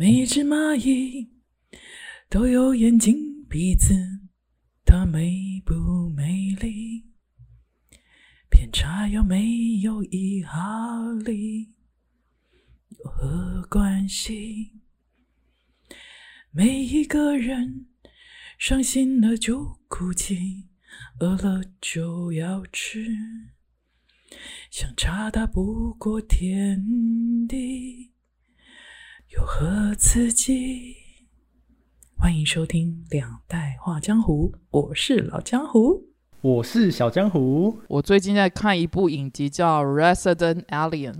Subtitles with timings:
[0.00, 1.28] 每一只蚂蚁
[2.30, 3.96] 都有眼睛、鼻子，
[4.84, 7.04] 它美不美丽？
[8.48, 11.72] 偏差有没有一毫厘？
[12.90, 14.70] 有何关系？
[16.52, 17.86] 每一个人
[18.56, 20.68] 伤心了就哭泣，
[21.18, 23.04] 饿了就要吃，
[24.70, 28.12] 相差大不过天地，
[29.28, 30.96] 有何刺激？
[32.16, 36.02] 欢迎收听《两代画江湖》，我是老江湖。
[36.40, 41.12] 我是小江湖，我最近在看一部影集，叫《Resident Alien》，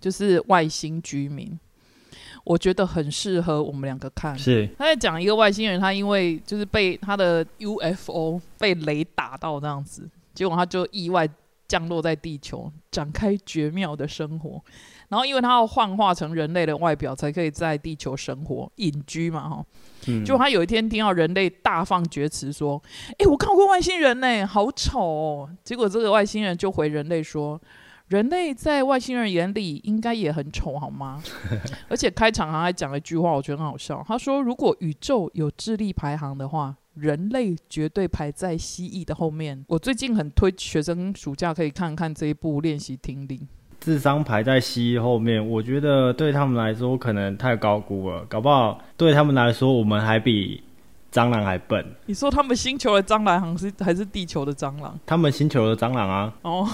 [0.00, 1.60] 就是外星居民。
[2.44, 4.38] 我觉得很适合我们两个看。
[4.38, 11.28] 是他在讲一个外星人，他因为就是被他的 UFO 被雷打到这样子，结果他就意外
[11.68, 14.64] 降落在地球，展开绝妙的生活。
[15.10, 19.66] 然后因为他要幻化成人类的外表，才可以在地球生活隐居嘛，哈。
[20.24, 22.80] 就他有一天听到人类大放厥词，说
[23.18, 27.60] ：“哎，我看过外星人呢，好丑。”哦。”结果这个外星人就回人类说
[28.06, 31.20] ：“人类在外星人眼里应该也很丑，好吗？”
[31.90, 34.02] 而且开场还讲了一句话，我觉得很好笑。
[34.06, 43.48] 他说：“如果宇宙有智力排行的话，人类绝对排在蜥蜴的后面。”我最近很推学生暑假可以看看这一部练习听力。
[43.80, 50.62] 智商排在蜥蜴后面，我觉得对他们来说可能太高估了，搞不好对他们来说我们还比
[51.10, 51.84] 蟑螂还笨。
[52.04, 54.98] 你说他们星球的蟑螂还是还是地球的蟑螂？
[55.06, 56.32] 他们星球的蟑螂啊？
[56.42, 56.68] 哦，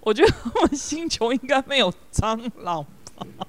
[0.00, 2.82] 我觉得他们星球应该没有蟑螂
[3.36, 3.46] 吧？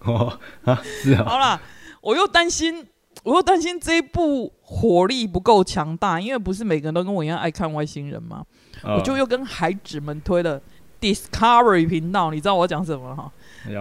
[0.04, 1.24] 哦啊，是啊。
[1.24, 1.60] 好啦，
[2.00, 2.84] 我又担心，
[3.22, 8.44] 我又担心这一部火力不够强大，因为不是每个人都跟我一样爱看外星人嘛，
[8.82, 10.60] 我就又跟孩子们推了。
[11.02, 13.30] Discovery 频道，你知道我讲什么哈？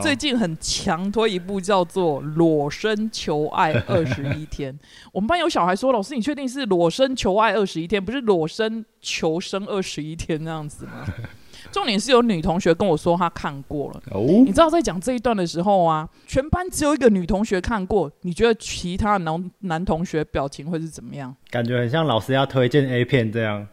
[0.02, 4.73] 最近很强推一部叫做《裸身求爱二十一天》。
[5.13, 11.06] 我们班有小孩说：“老师，你确定是裸身求爱二十一天，不是裸身求生二十一天这样子吗？”
[11.72, 14.01] 重点是有女同学跟我说她看过了。
[14.12, 18.12] 哦，你知道在讲这一段的时候啊，全班只有一个女同学看过。
[18.22, 21.35] 你觉得其他男男同学表情会是怎么样？
[21.51, 23.68] 感觉很像老师要推荐 A 片这样。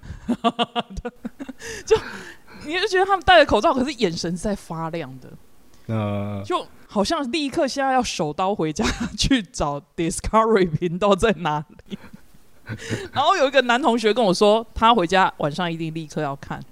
[1.84, 1.97] 就。
[2.69, 5.33] 你就觉得他们戴着口罩，可是眼神是在发亮的，
[5.87, 8.84] 呃，就好像立刻现在要手刀回家
[9.17, 11.99] 去找 Discovery 频道在哪里。
[13.15, 16.62] 然后有一个男同学跟我说，他回家晚上一定立刻要看，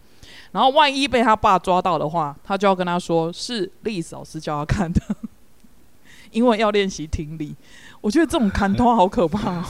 [0.52, 5.00] 然后万一被他爸抓到的话，他就要跟他说是历史老师教他看的，
[6.30, 7.56] 因为要练习听力。
[8.02, 9.64] 我觉得这种看通好可怕。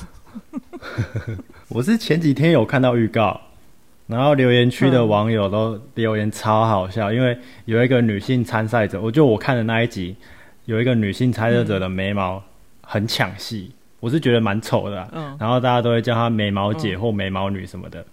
[1.71, 3.41] 我是前几天有看到预告。
[4.07, 10.15] 然后留言区的网友都留言超好笑，因为有一个女性参赛者，我就我看的那一集，
[10.67, 12.41] 有一个女性参赛者的眉毛
[12.83, 15.09] 很抢戏，我是觉得蛮丑的。
[15.13, 15.37] 嗯。
[15.41, 18.05] 然后大家都会叫她眉毛姐或眉毛女什么的，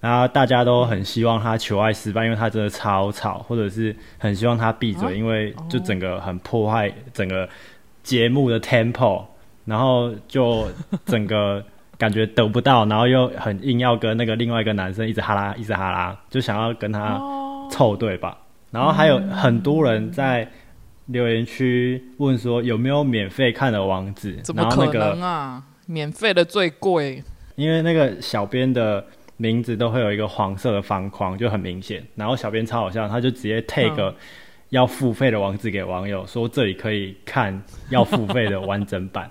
[0.00, 7.46] 然后大家都很希望她求爱失败，因为她真的超吵，或者是很希望她闭嘴，因为就整个很破坏整个
[8.02, 9.22] 节目的 tempo，
[9.66, 10.66] 然后就
[11.04, 11.62] 整个。
[11.98, 17.20] 感觉得不到，然后又很硬要跟那个另外一个男生一直哈拉，一直哈拉，就想要跟他
[17.70, 18.36] 凑对吧？
[18.70, 20.46] 然后还有很多人在
[21.06, 24.36] 留言区问说有没有免费看的网址？
[24.42, 25.62] 怎么可能啊？
[25.86, 27.22] 免费的最贵。
[27.54, 29.02] 因为那个小编的
[29.38, 32.04] 名字都会有一个黄色的方框，就很明显。
[32.14, 34.14] 然后小编超好笑，他就直接 take
[34.70, 39.30] 要付费的网址给网友，说这里可以看要付费的完整版。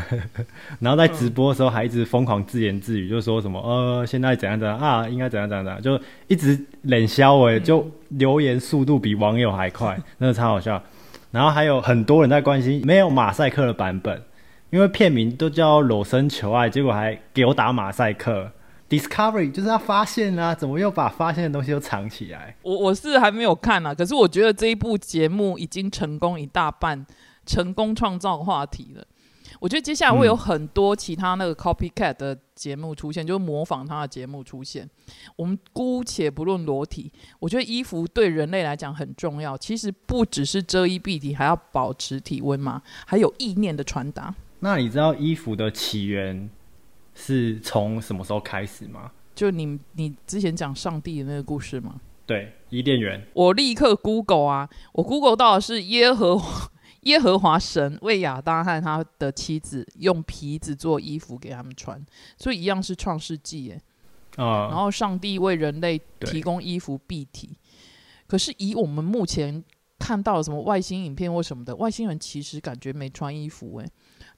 [0.80, 10.82] 然后在直播的时候还一直疯狂自言自语，就说什么呃，现在怎样怎样啊，应该怎样怎样怎样，就一直冷笑哎，就留言速度比网友还快， 真的超好笑。
[11.30, 14.22] 然后还有很多人在关心没有马赛克的版本，
[14.70, 18.50] 因为片名都叫裸身求爱，结果还给我打马赛克。
[18.90, 22.54] Discovery 就是他发现啊，怎么又把发现的东西都藏起来？
[22.62, 27.06] 我我是还没有看啊，可是我觉得这一部节目已经成功一大半，
[27.46, 29.02] 成功创造话题了。
[29.62, 34.90] 我觉得接下来会有很多其他那个 copycat 的节目出现，就是模仿他的节目出现。
[35.36, 39.56] 我们姑且不论裸体，我觉得衣服对人类来讲很重要。
[39.56, 44.34] 其实不只是遮衣蔽体，还要保持体温嘛，还有意念的传达。
[44.58, 46.50] 那你知道衣服的起源
[47.14, 49.12] 是从什么时候开始吗？
[49.32, 52.00] 就你你之前讲上帝的那个故事吗？
[52.26, 53.24] 对，伊甸园。
[53.32, 56.71] 我立刻 Google 啊，我 Google 到的是耶和华。
[57.02, 62.04] 耶和华神为亚当和他的妻子用皮子做衣服给他们穿，
[62.36, 63.80] 所以一样是创世纪耶。
[64.36, 67.56] 啊，然后上帝为人类提供衣服蔽体，
[68.26, 69.62] 可是以我们目前
[69.98, 73.86] 看到什么外星影片或什么的，外星人其实感觉没穿衣服诶、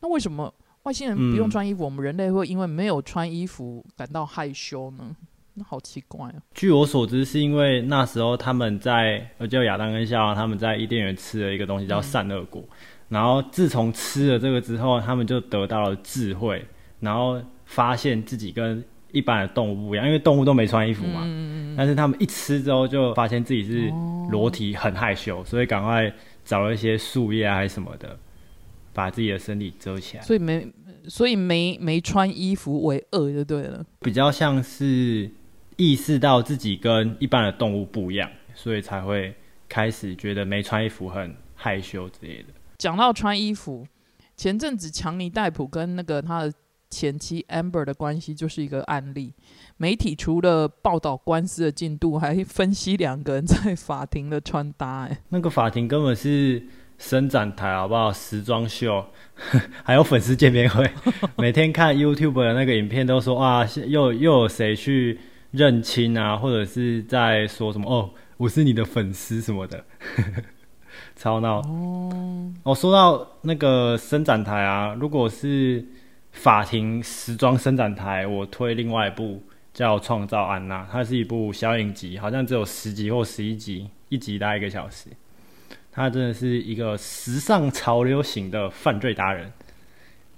[0.01, 0.53] 那为什么
[0.83, 1.51] 外星人不用嗯。
[1.51, 5.15] 穿衣服，我们人类会因为没有穿衣服感到害羞呢？
[5.55, 6.35] 那好奇怪啊。
[6.53, 12.63] 据我所知，是因为那时候他们在，呃，叫亚当跟夏娃他们在伊甸园吃了一个东西叫嗯善恶果，
[13.09, 16.65] 然后自从吃了这个之后，他们就得到了智慧，
[17.01, 26.13] 然后发现自己跟一般的动物不一样，因为动物都没穿衣服嘛，嗯但是他们一吃之后就发现自己是哦裸体，很害羞，所以赶快
[26.45, 28.19] 找了一些树叶啊还是什么的，
[28.93, 30.23] 把自己的身体遮起来。
[30.23, 30.67] 所以没，
[31.09, 33.85] 所以没没穿衣服为恶就对了。
[34.01, 35.31] 比较像是
[35.77, 39.35] 意识到自己跟一般的动物不一样，所以才会
[39.69, 42.49] 开始觉得没穿衣服很害羞之类的。
[42.79, 43.87] 讲到穿衣服，
[44.37, 46.53] 前阵子强尼戴普跟那个他的
[46.91, 49.33] 前妻 Amber 的关系就是一个案例。
[49.77, 56.65] 媒体除了报道官司的进度，还分析两个人在法庭的穿搭、哎，那个法庭根本是
[56.99, 58.13] 伸展台，好不好？
[58.13, 59.05] 时装秀，
[59.83, 60.89] 还有粉丝见面会，
[61.37, 65.19] 每天看 YouTube 的那个影片都说啊，又又有谁去
[65.55, 69.85] 认亲啊，或者是在说什么哦，我是你的粉丝什么的，
[71.15, 71.61] 超闹。
[71.61, 75.85] 哦，哦，说到那个伸展台啊，如果是
[76.33, 79.41] 法庭时装伸展台，我推另外一部
[79.73, 85.09] 叫《创造安娜》，它是一部小影集，好像只有十集或十一集，一集大概一个小时。
[85.93, 89.53] 他真的是一个时尚潮流型的犯罪达人，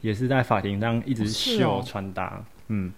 [0.03, 2.45] 也是在法庭上一直秀哦穿搭。
[2.69, 2.93] 嗯，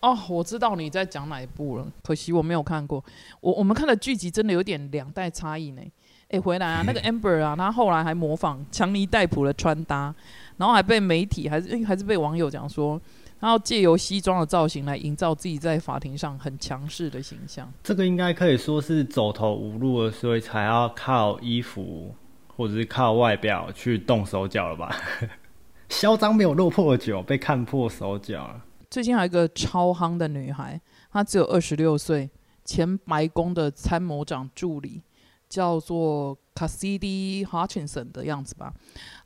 [0.00, 3.02] 哦，我知道你在讲哪一部了，可惜我没有看过。
[3.40, 5.82] 我我们看的剧集真的有点两代差异呢。
[6.28, 10.14] 哎，回来啊，那个 Amber 啊，他后来还模仿强尼戴普的穿搭，
[10.56, 13.00] 然后还被媒体还是诶还是被网友讲说，
[13.40, 17.72] 然后借由西装的造型来营造自己在法庭上很强势的形象。
[17.82, 22.14] 这个应该可以说是走投无路了，所以才要靠衣服
[22.56, 24.94] 或者是靠外表去动手脚了吧？
[25.88, 28.64] 嚣张没有落魄久，被看破手脚了。
[28.96, 30.80] 最近还有一个超夯的女孩，
[31.12, 32.30] 她只有二十六岁，
[32.64, 35.02] 前白宫的参谋长助理，
[35.50, 38.72] 叫做 Cassidy Hutchinson 的样子吧。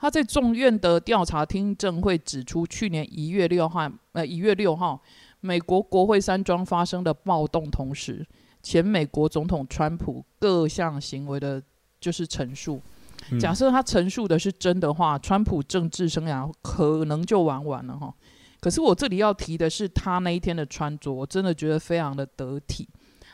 [0.01, 5.01] 她在众院的调查听证会指出，去年一月六号，呃一月六号，
[5.39, 8.27] 美国国会山庄发生的暴动同时，
[8.61, 11.63] 前美国总统川普各项行为的
[12.01, 12.83] 就是陈述。
[13.31, 18.13] 嗯假设他陈述的是真的话，川普政治生涯可能就玩完了哈。
[18.61, 22.89] 可是我这里要提的是，他那一天的穿着，我真的觉得非常的得体。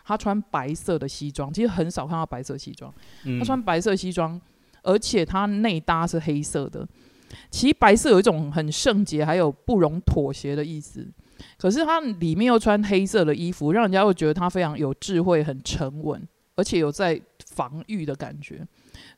[0.05, 2.95] 他穿白色的西装，其实很少看到白色西装。
[3.25, 4.41] 嗯他穿白色西装，
[4.85, 6.87] 而且他内搭是黑色的。
[7.51, 11.05] 其实白色有一种很圣洁，还有不容妥协的意思。
[11.59, 18.65] 可是他里面又穿黑色的衣服，让人家会觉得他非常有智慧、很沉稳，而且有在防御的感觉。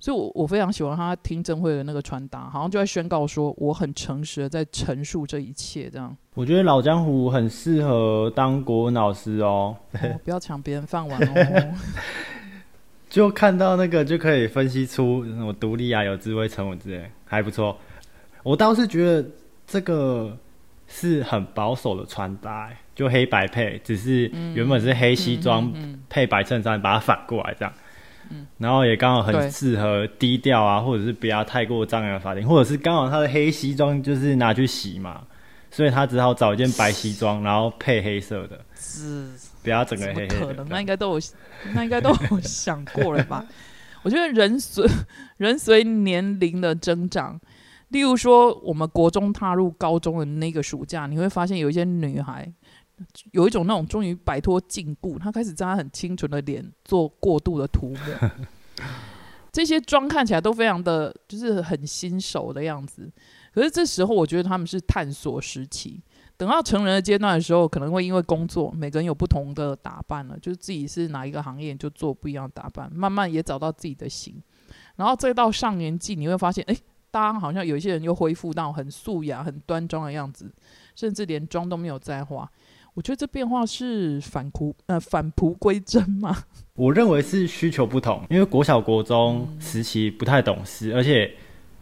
[0.00, 6.16] 所以我，我非常喜欢他听证会的那个穿搭，好像就在宣告说我很诚实的在陈述这一切，这样。
[6.34, 11.74] 我觉得老江湖很适合当国文老师哦，哦、不要抢别人饭碗哦。
[13.10, 17.76] 就看到那个就可以分析出什么独立啊、有智慧、沉稳之类，还不错。
[18.42, 19.26] 我倒是觉得
[19.66, 20.36] 这个
[20.86, 25.72] 是很保守的穿搭欸，就黑白配，只是原本是黑西装
[26.10, 27.72] 配白衬衫，把它反过来这样。
[28.58, 35.22] 然后也刚好很对适合低调啊，或者是不要太过张扬的法庭，或者是刚好他的黑西装就是拿去洗嘛，
[35.70, 39.28] 所以他只好找一件白西装，然后配黑色的，是
[39.62, 40.46] 不要整个黑黑的。
[40.46, 40.68] 可能？
[40.68, 41.20] 那应该都有，
[41.74, 43.44] 那应该都有想过了吧？
[44.02, 44.86] 我觉得人随
[45.38, 47.38] 人随年龄的增长，
[47.88, 52.50] 例如说我们国中踏入高中的那个暑假，你会发现有一些女孩
[53.32, 58.30] 有一种那种终于摆脱禁锢，他开始在他很清纯的脸做过度的涂抹。
[59.50, 63.10] 这些妆看起来都非常的，就是很新手的样子。
[63.52, 66.00] 可是这时候，我觉得他们是探索时期。
[66.36, 74.40] 等到成人的阶段的时候，可能会因为工作，每个人有不同的打扮了，就是自己是哪一个行业就做不一样的打扮，慢慢也找到自己的型。
[74.94, 76.76] 然后再到上年纪，你会发现，哎，
[77.10, 80.52] 大家好像有一些人又恢复到很素雅、很端庄的样子，
[80.94, 82.48] 甚至连妆都没有再化。
[82.98, 86.36] 我觉得这变化是返璞呃返璞归真嘛。
[86.74, 91.32] 我认为是需求不同，因为国小、国中时期不太懂事，而且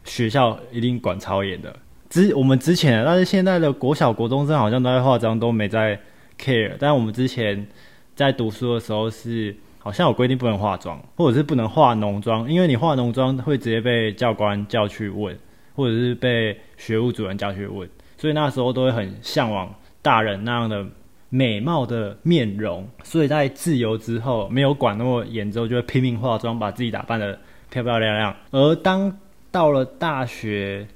[0.04, 1.75] 学校一定管超严的。
[2.11, 5.99] 之我们之前，但是现在的国小、国中生好像都在化妆，都没在
[6.38, 6.76] care。
[6.78, 7.66] 但我们之前
[8.14, 15.35] 在读书的时候是好像有规定不能化妆，或者是不能化浓妆，因为你化浓妆会直接被教官叫去问，
[15.75, 20.87] 或者是被学务主任叫去问，所以那时候都会很向往大人那样的
[21.28, 22.88] 美貌的面容。
[23.02, 27.38] 所以在自由之后，没有管那么严之后，就会拼命化妆，把自己打扮的
[27.71, 28.37] 漂漂亮亮。
[28.50, 29.16] 而当
[29.50, 30.87] 到了大学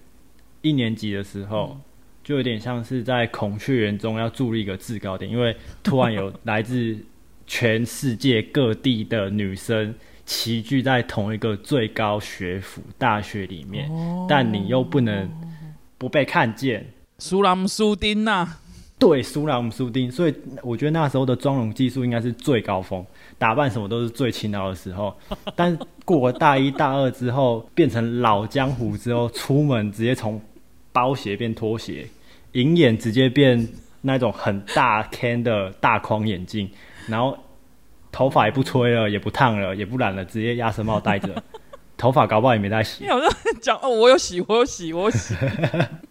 [0.63, 1.79] 一年级的时候，
[2.23, 6.97] 就有点像是在孔雀园中要筑立一个制高点，因为突然有来自
[7.47, 9.93] 全世界各地的女生
[10.25, 13.91] 齐聚在同一个最高学府大学里面，
[14.29, 15.29] 但你又不能
[15.99, 16.87] 不被看见。
[17.19, 18.59] 苏朗苏丁呐、
[19.01, 23.05] 对，苏朗苏丁，所以我觉得那时候的妆容技术应该是最高峰，
[23.39, 25.17] 打扮什么都是最勤劳的时候。
[25.57, 30.39] 但过了大一大二之后，变成老江湖之后，出门直接从
[30.93, 32.07] 包鞋变拖鞋，
[32.53, 33.67] 银眼直接变
[34.03, 36.71] 那种很大 can 的大框眼镜，
[37.09, 37.35] 然后
[38.13, 41.43] 头发也不吹了，也不烫了，也不染了，直接鸭舌帽戴着，
[42.01, 43.11] 头发搞不好也没在洗你。
[43.11, 43.31] 好像
[43.61, 45.35] 讲哦， 我有洗，我有洗，我有洗。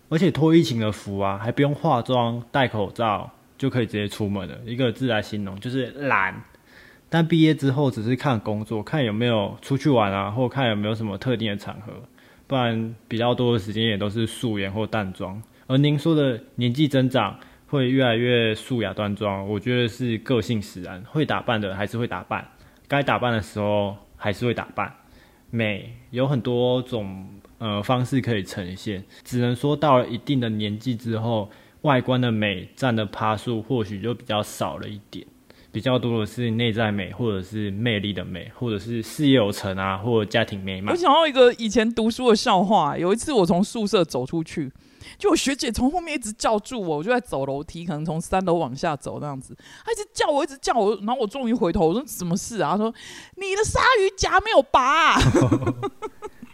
[0.09, 4.55] 而且脱疫情的服啊，还不用化妆、戴口罩就可以直接出门了。
[4.65, 6.43] 一个字来形容就是懒。
[7.09, 11.91] 但毕业之后只是看工作，看有没有出去玩啊，或看有没有什么特定的场合，
[12.45, 15.41] 不然比较多的时间也都是素颜或淡妆。
[15.65, 22.47] 而您说的年纪增长会越来越素雅端庄，我觉得是个性使然，会打扮的还是会打扮，
[22.87, 24.93] 该打扮的时候还是会打扮。
[25.51, 27.27] 美有很多种
[27.57, 31.49] 呃方式可以呈现，只能说到了一定的年纪之后，
[31.81, 35.25] 外观的美占的趴数或许就比较少了一点，
[35.71, 40.99] 比较多的是内在美，或者是魅力的美，或者是事业有成啊，或家庭美满我。
[40.99, 44.71] 想到一个以前读书的笑话，有一次我从宿舍走出去，
[45.17, 52.71] 就我学姐从后面一直叫住我，我就在走楼梯，可能从三楼往下走那样子，她一直叫我，一直叫我，然后我终于回头，我说什么事啊？
[52.71, 52.93] 她说
[53.35, 55.21] 你的鲨鱼夹没有拔、啊。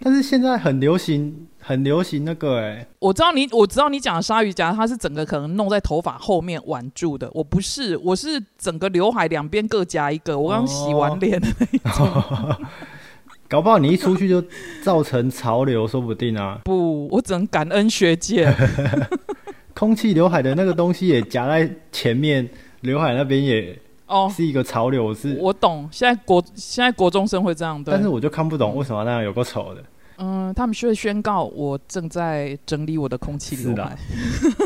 [0.01, 7.27] 但是现在很流行，很流行那个哎、我知道你，我知道你讲的鲨鱼夹，它是整个可能弄在头发后面挽住的。
[7.33, 10.37] 我不是，我是整个刘海两边各夹一个。
[10.37, 12.07] 我刚洗完脸的那一种，
[13.47, 14.43] 搞不好你一出去就
[14.81, 16.59] 造成潮流，说不定啊。
[16.65, 18.51] 不，我只能感恩学姐。
[19.75, 22.47] 空气刘海的那个东西也夹在前面，
[22.81, 25.37] 刘海那边也哦，是一个潮流，是。
[25.39, 28.07] 我懂，现在国现在国中生会这样，对但是。
[28.07, 29.83] 我就看不懂为什么那样有个丑的。
[30.17, 33.97] 嗯，他们是会宣告我正在整理我的空气刘海。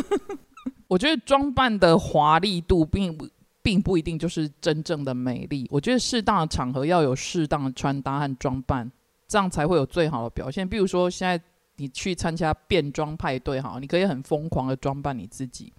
[0.87, 3.27] 我觉得装扮的华丽度并不
[3.61, 5.67] 并不一定就是真正的美丽。
[5.69, 8.89] 我觉得适当的场合要有适当的穿搭和装扮，
[9.27, 10.67] 这样才会有最好的表现。
[10.67, 11.41] 比如说，现在
[11.77, 15.71] 你去参加变装派对，哈，你可以很疯狂的装扮你自己。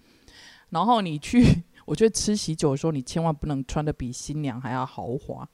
[0.69, 1.43] 然后你去，
[1.85, 5.47] 我觉得吃喜酒的时候，你千万不能穿的比新娘还要豪华。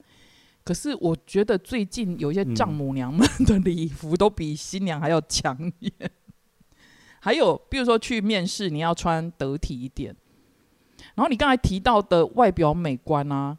[0.64, 5.92] 可是我觉得最近有一些丈母娘们的礼服都比新娘还要抢眼。
[7.20, 10.14] 还有，比如说去面试，你要穿得体一点。
[11.18, 13.58] 然后你刚才提到的外表美观啊，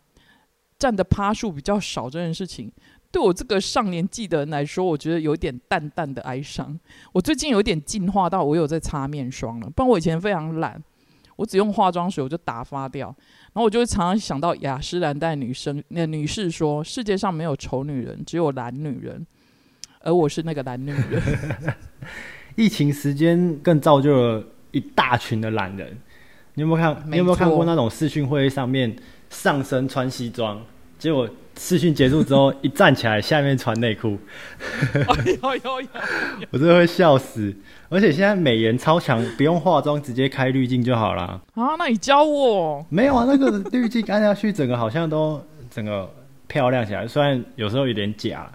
[0.78, 2.72] 占的趴数比较少这件事情，
[3.12, 6.80] 对我这个上年纪的人来说，我觉得有点淡淡的哀伤。
[7.12, 10.82] 我最近有点进化到我有在擦面霜了，不然我以前非常懒，
[11.36, 13.08] 我只用化妆水我就打发掉。
[13.08, 19.28] 然后我就会常常想到雅诗兰黛女生那女士说，世界上没有丑女人，只有懒女人，
[20.00, 21.76] 而我是那个懒女人。
[22.56, 25.98] 疫情时间更造就了一大群的懒人。
[26.60, 27.04] 你有没有看？
[27.10, 28.94] 你有没有看过那种视讯会议上面
[29.30, 30.62] 上身穿西装，
[30.98, 34.18] 结果视讯结束之后 一站起来，下面穿内裤，
[35.42, 35.88] 有有有，
[36.52, 37.56] 我真的会笑死。
[37.88, 41.40] 而且现在美颜超强，不用化妆，直接开滤镜就好啦。
[41.56, 42.86] 啊，那你教我。
[42.90, 46.12] 没有啊，那个滤镜按下去，整个好像都整个
[46.48, 48.52] 漂亮起来，虽然有时候有点假，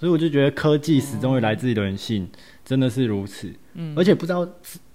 [0.00, 2.26] 所以我就觉得科技始终会来自于人性，
[2.64, 3.52] 真的是如此。
[3.74, 4.48] 嗯而且不知道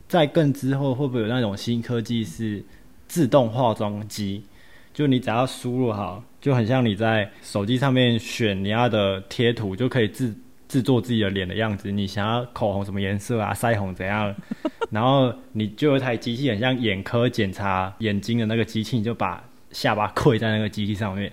[0.10, 2.62] 在更之后会不会有那种新科技是
[3.08, 4.44] 自动化妆机，
[4.92, 10.36] 就你只要输入好，就很像你在手机上面选你要的贴图，就可以自
[10.68, 11.92] 制作自己的脸的样子。
[11.92, 14.36] 你想要口红什么颜色啊，腮红怎样，
[14.90, 21.32] 然后你就有一台机器，很像眼科检查眼睛的那个机器，你就把下巴跪在那个机器上面。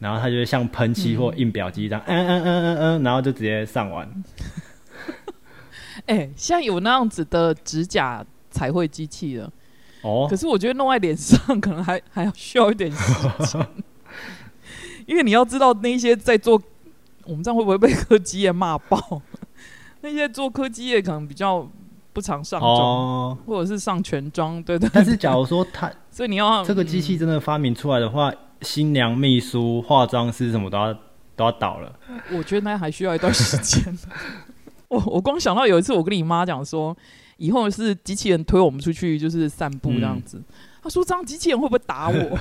[0.00, 4.06] 然后它就会像喷漆或印表机这样，嗯嗯嗯嗯嗯，然后就直接上完。
[6.06, 9.50] 哎、现在有那样子的指甲彩绘机器了，
[10.02, 13.12] 哦可，是我觉得弄在脸上可能还还要需要一点时
[13.46, 13.66] 间，
[15.06, 16.60] 因为你要知道那些在做，
[17.24, 19.22] 我们这样会不会被科技业骂爆？
[20.02, 21.66] 那些做科技业可能比较
[22.12, 28.30] 不常上妆，哦，或者是上全妆，对对但是 假如说他所以你要这个机器真的发明出来的话，
[28.60, 30.92] 新娘、秘书、化妆师什么都要
[31.34, 31.98] 都要倒了。
[32.08, 33.98] 嗯我觉得那还需要一段时间。
[34.94, 36.96] 我我光想到有一次，我跟你妈讲说，
[37.38, 40.42] 以后是机器人推我们出去就是散步这样子。
[40.82, 42.38] 她说这样机器人会不会打我？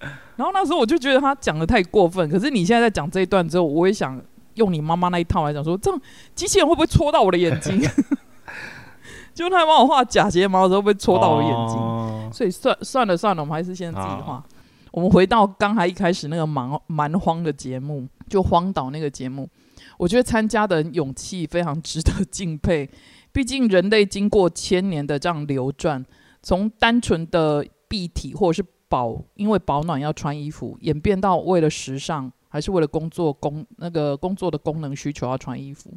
[0.36, 2.28] 然后那时候我就觉得他讲的太过分。
[2.30, 4.18] 可是你现在在讲这一段之后，我也想
[4.54, 6.00] 用你妈妈那一套来讲说，这样
[6.34, 7.78] 机器人会不会戳到我的眼睛？
[9.34, 11.76] 就他帮我画假睫毛的时候，会不会戳到我的眼睛？
[11.76, 14.44] 哦所以算算了算了，我们还是先自己画好。
[14.92, 19.48] 我们回到刚才一开始那个蛮蛮荒的节目，就荒岛那个节目，
[19.98, 22.88] 我觉得参加的人勇气非常值得敬佩。
[23.32, 26.04] 毕竟人类经过千年的这样流转，
[26.42, 35.92] 从单纯的蔽体或者是保，因为保暖要穿衣服，演变到为了时尚，还是为了工作工那个工作的功能需求要穿衣服。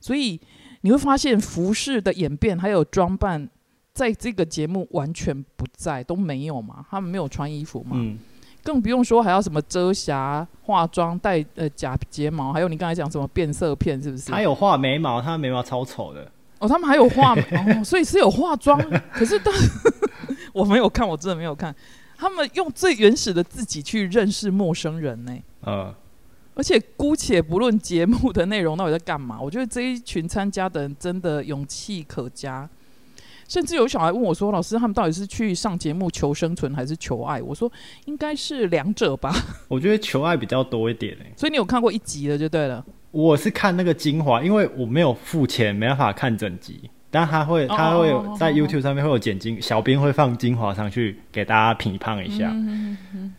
[0.00, 0.40] 所以
[0.80, 3.50] 你会发现服饰的演变还有装扮，
[3.92, 8.18] 在这个节目完全不在，都没有嘛，他们没有穿衣服嘛，嗯，
[8.66, 14.32] 更不用说还要什么遮瑕、化妆、戴呃假睫毛，还有你刚才讲什么变色片，是不是？
[14.32, 16.28] 他有画眉毛，他眉毛超丑的。
[16.58, 18.76] 哦，他们还有化 哦，所以是有化妆，
[19.12, 19.54] 可是但
[20.52, 21.72] 我没有看，我真的没有看。
[22.18, 25.94] 他们用最原始的自己去认识陌生人呢、呃，
[26.54, 32.68] 而且姑且不论节目的内容到底在干嘛，我觉得这一群参加的人真的勇气可嘉。
[33.48, 37.70] 甚至有小孩问我说：“老师，他们到底是去上节目求生存还是求爱？”我说
[38.06, 39.32] ：“应该是两者吧。
[39.68, 42.84] 我觉得求爱比较多一点诶。”所以你有看过一集的就对了。
[43.10, 46.90] 我是看那个精华，因为我没有付钱，没办法看整集。
[47.10, 53.32] 但他会，他会在 YouTube 上面会有剪精，小编会放精华上去给大家评判一下，嗯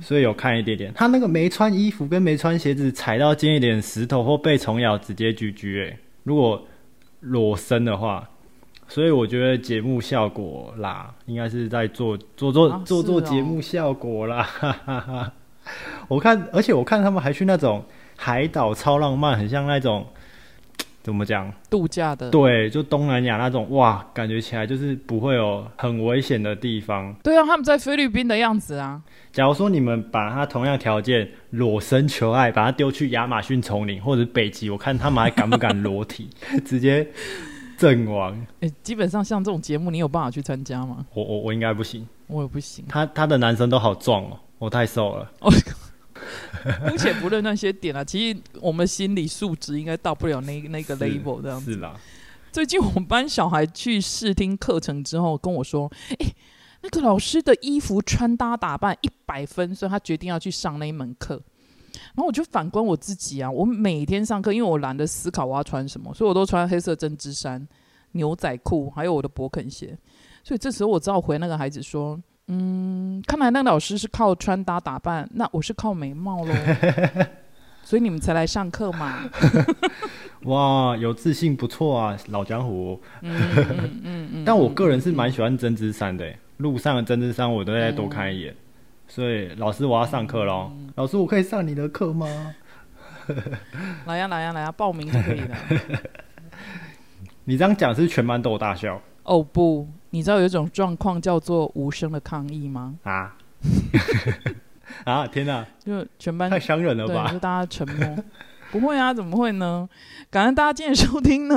[0.00, 0.92] 所以有看一点点。
[0.94, 5.98] 他那个没穿衣服跟没穿鞋子，踩到尖一点石头或被虫咬，直接 GG 诶。
[6.22, 6.66] 如果
[7.20, 8.28] 裸身的话，
[8.88, 14.42] 所以我觉得节目效果啦，应该是在做做做啊做做节目效果啦。
[14.42, 15.32] 哈哈哈。
[16.08, 17.82] 我看，而且我看他们还去那种
[18.16, 20.06] 海岛超浪漫，很像那种
[21.02, 21.50] 怎么讲？
[21.70, 22.30] 度假的。
[22.30, 27.14] 对，就东南亚那种，哇，感觉起来就是不会有很危险的地方。
[27.22, 29.00] 对啊，他们在菲律宾的样子啊。
[29.32, 36.28] 假如说你们把他同样条件裸身求爱，把他丢去亚马逊丛林或者北极，我看他们还敢不敢裸体，
[36.64, 37.06] 直接
[37.78, 38.46] 阵亡。
[38.60, 41.04] 诶，基本上像这种节目，你有办法去参加吗？
[41.14, 42.84] 我我我应该不行，我也不行。
[42.88, 45.30] 他他的男生都好壮哦，我太瘦了。
[46.88, 51.72] 姑且不论那些点啊，其实我们心理素质应该到不了那那个 level 这样子。
[51.72, 51.94] 是啦，
[52.52, 56.34] 最近我们班小孩去试听课程之后跟我说：“诶，
[56.82, 61.42] 那个老师的衣服穿搭打扮一百分，所以他决定要去上那一门课。”
[62.14, 67.66] 然后我就反观我自己啊，我每天上课，因为我懒得思考我要穿什么，所以我都穿黑色针织衫、
[68.12, 69.96] 牛仔裤，还有我的勃肯鞋。
[70.42, 76.54] 所以这时候我只好回那个孩子说：“嗯，看来那个老师是靠穿搭打扮，那我是靠美貌喽。
[77.82, 79.30] 所以你们才来上课嘛。
[80.44, 83.00] 哇，有自信不错啊，老江湖。
[83.22, 84.44] 嗯嗯嗯嗯。
[84.44, 88.54] 但我个人是蛮喜欢针织衫的，路上的针织衫我都在多看一眼。
[89.14, 90.72] 所以老师，我要上课喽。
[90.96, 92.26] 老师，我可以上你的课吗？
[94.06, 95.56] 来呀来呀来呀，报名就可以了。
[97.46, 102.96] 你这样讲是全班都有大笑哦不，你知道有一种状况叫做无声的抗议吗？
[103.04, 103.36] 啊？
[105.06, 105.24] 啊！
[105.28, 107.38] 天哪，就全班太伤人了，吧就？
[107.38, 108.16] 大家沉默。
[108.72, 109.88] 不会啊，怎么会呢？
[110.28, 111.54] 感恩大家今天收听呢。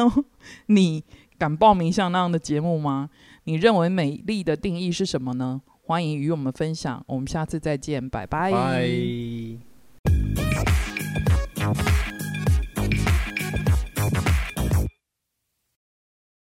[0.67, 1.04] 你
[1.39, 3.10] 敢报名像那样的节目吗？
[3.46, 5.60] 你认为美丽的定义是什么呢？
[5.88, 7.02] 欢迎与我们分享。
[7.08, 8.52] 我们下次再见拜拜。